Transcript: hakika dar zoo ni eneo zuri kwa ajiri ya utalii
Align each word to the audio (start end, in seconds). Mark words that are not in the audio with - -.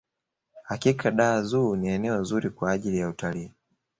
hakika 0.63 1.11
dar 1.11 1.43
zoo 1.43 1.75
ni 1.75 1.87
eneo 1.87 2.23
zuri 2.23 2.49
kwa 2.49 2.71
ajiri 2.71 2.97
ya 2.97 3.09
utalii 3.09 3.51